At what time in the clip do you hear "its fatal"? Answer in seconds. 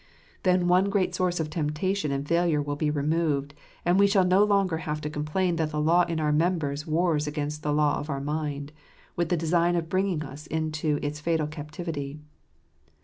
11.03-11.45